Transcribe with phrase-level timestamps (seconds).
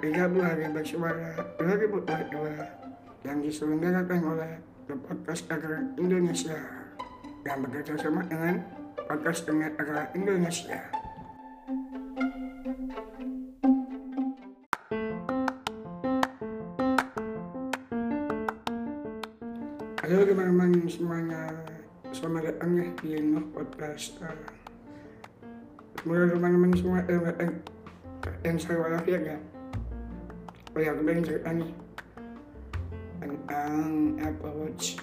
[0.00, 4.52] ke-30 hari bersuara 2022 yang diselenggarakan oleh
[4.90, 6.58] The Podcast Agar Indonesia
[7.46, 8.58] yang bekerja sama dengan
[9.06, 10.80] Podcast Internet Agar Indonesia.
[20.02, 21.42] Halo teman-teman semuanya,
[22.10, 24.18] selamat datang ya di Nuh Podcast.
[26.02, 27.52] Semoga teman-teman semua eh,
[28.44, 29.53] yang saya walafiat ya.
[30.74, 31.70] Pengen cerita nih
[33.22, 34.98] tentang Apple Watch.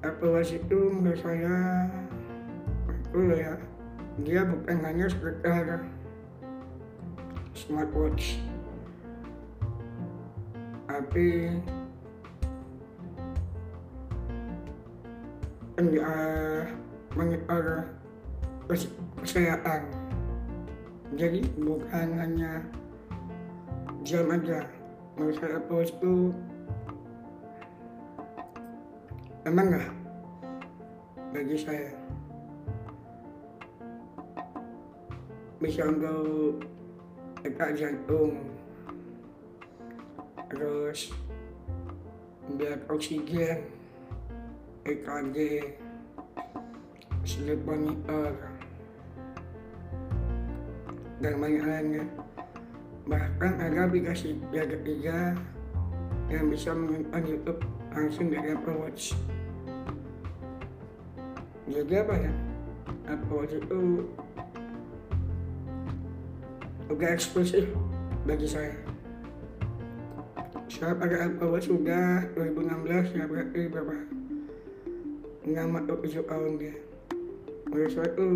[0.00, 1.84] Apple Watch itu menurut saya
[2.88, 3.54] itu ya.
[4.24, 5.84] Dia bukan hanya sekedar
[7.52, 8.40] smartwatch.
[10.88, 11.28] Tapi
[15.76, 16.64] uh,
[17.12, 17.84] mengitar
[19.20, 20.11] kesehatan
[21.12, 22.64] jadi bukan hanya
[24.00, 24.64] jam aja
[25.20, 26.32] Apple Watch itu
[29.44, 29.88] emang nggak
[31.32, 31.92] bagi saya.
[35.60, 36.64] Bisa untuk
[37.44, 38.40] dekat jantung
[40.52, 41.12] terus
[42.56, 43.68] lihat oksigen
[44.84, 45.36] EKG
[47.24, 48.51] sleep monitor
[51.22, 52.04] dan banyak lainnya
[53.06, 55.38] bahkan ada aplikasi yang ketiga
[56.30, 57.60] yang bisa menonton YouTube
[57.94, 59.14] langsung dari Apple Watch.
[61.66, 62.32] Jadi apa ya?
[63.10, 63.80] Apple Watch itu
[66.90, 67.66] udah eksklusif
[68.26, 68.74] bagi saya.
[70.70, 73.96] Saya pakai Apple Watch sudah 2016 ya berarti berapa?
[75.42, 76.76] Enam atau tujuh tahun dia.
[77.66, 78.28] Menurut saya itu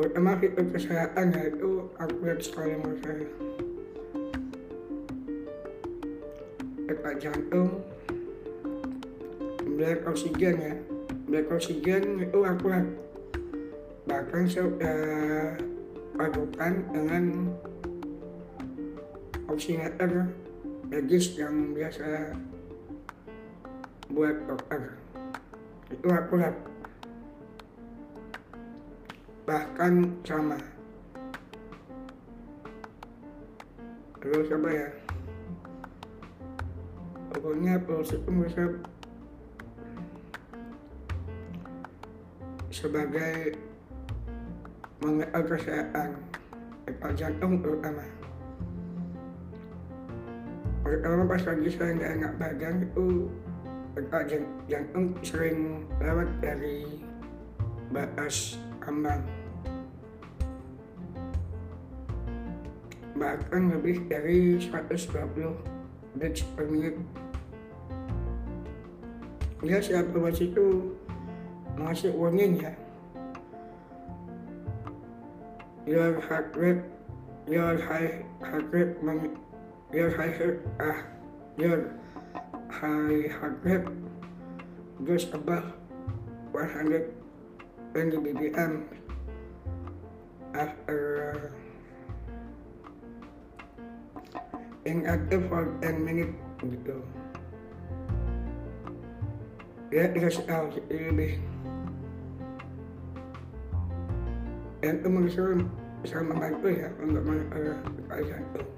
[0.00, 2.72] terutama fitur kesehatan ya itu upgrade sekali
[3.04, 3.28] saya.
[6.88, 7.84] Detak jantung
[9.76, 10.74] black oksigen ya.
[11.28, 12.88] Black oksigen itu akurat.
[14.08, 15.00] Bahkan saya sudah
[16.16, 17.24] padukan dengan
[19.52, 20.32] oximeter
[20.88, 22.32] medis yang biasa
[24.08, 24.96] buat dokter.
[25.92, 26.56] Itu akurat
[29.50, 30.54] bahkan sama.
[34.22, 34.88] Terus apa ya?
[37.34, 38.30] Pokoknya proses itu
[42.70, 43.58] sebagai
[45.02, 46.14] mengenal kesehatan.
[46.86, 48.06] Detak jantung terutama.
[50.86, 53.26] Pertama pas lagi saya nggak enak badan itu
[53.98, 54.30] detak
[54.70, 57.02] jantung sering lewat dari
[57.90, 58.54] batas
[58.86, 59.39] ambang
[63.20, 65.20] bahkan lebih dari 120
[66.16, 66.96] beats per menit
[69.60, 70.96] ya siapa baca itu
[71.76, 72.72] masih warning ya.
[75.84, 76.80] Your heart rate
[77.44, 78.96] your high heart rate
[79.92, 80.98] your high heart ah
[81.60, 81.92] your
[82.72, 83.88] high heart rate
[85.04, 85.76] goes above
[86.56, 87.12] 120
[87.96, 88.86] BPM
[90.56, 91.00] after
[94.84, 96.96] inactive for 10 minutes gitu.
[99.90, 101.42] Ya dikasih tahu lebih.
[104.80, 105.60] Dan itu menurut saya
[106.00, 107.76] bisa membantu ya untuk mengatur
[108.24, 108.70] jantung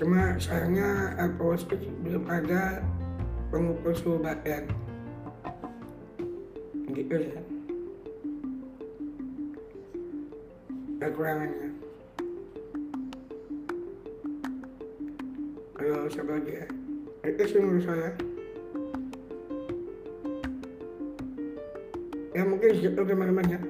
[0.00, 1.68] cuma sayangnya Apple Watch
[2.00, 2.80] belum ada
[3.52, 4.64] pengukur suhu badan.
[6.88, 7.59] Gitu ya
[11.00, 11.72] kekurangannya
[15.80, 16.68] kalau sebagai
[17.24, 18.10] itu sih menurut saya.
[22.36, 23.60] Ya mungkin segitu teman-teman ya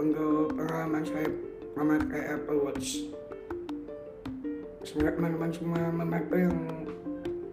[0.00, 1.28] untuk pengalaman saya
[1.76, 3.04] memakai Apple Watch.
[4.80, 6.58] Semoga teman-teman semua memakai yang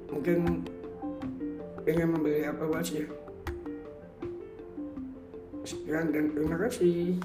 [0.07, 0.63] mungkin
[1.83, 3.07] ingin membeli Apple Watch ya.
[5.67, 7.19] Sekian dan terima kasih